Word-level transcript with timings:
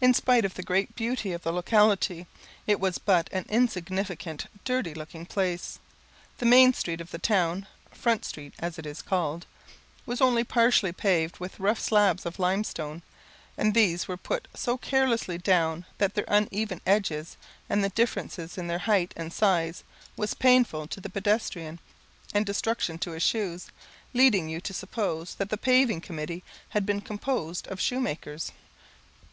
In 0.00 0.14
spite 0.14 0.44
of 0.44 0.54
the 0.54 0.62
great 0.62 0.94
beauty 0.94 1.32
of 1.32 1.42
the 1.42 1.50
locality, 1.52 2.28
it 2.68 2.78
was 2.78 2.98
but 2.98 3.28
an 3.32 3.44
insignificant, 3.48 4.46
dirty 4.64 4.94
looking 4.94 5.26
place. 5.26 5.80
The 6.38 6.46
main 6.46 6.74
street 6.74 7.00
of 7.00 7.10
the 7.10 7.18
town 7.18 7.66
(Front 7.90 8.24
street, 8.24 8.54
as 8.60 8.78
it 8.78 8.86
is 8.86 9.02
called) 9.02 9.46
was 10.06 10.20
only 10.20 10.44
partially 10.44 10.92
paved 10.92 11.40
with 11.40 11.58
rough 11.58 11.80
slabs 11.80 12.24
of 12.24 12.38
limestone, 12.38 13.02
and 13.58 13.74
these 13.74 14.06
were 14.06 14.16
put 14.16 14.46
so 14.54 14.78
carelessly 14.78 15.38
down 15.38 15.86
that 15.98 16.14
their 16.14 16.24
uneven 16.28 16.80
edges, 16.86 17.36
and 17.68 17.82
the 17.82 17.88
difference 17.88 18.38
in 18.38 18.68
their 18.68 18.78
height 18.86 19.12
and 19.16 19.32
size, 19.32 19.82
was 20.16 20.34
painful 20.34 20.86
to 20.86 21.00
the 21.00 21.10
pedestrian, 21.10 21.80
and 22.32 22.46
destruction 22.46 22.96
to 23.00 23.10
his 23.10 23.24
shoes, 23.24 23.72
leading 24.14 24.48
you 24.48 24.60
to 24.60 24.72
suppose 24.72 25.34
that 25.34 25.50
the 25.50 25.58
paving 25.58 26.00
committee 26.00 26.44
had 26.68 26.86
been 26.86 27.00
composed 27.00 27.66
of 27.66 27.80
shoemakers. 27.80 28.52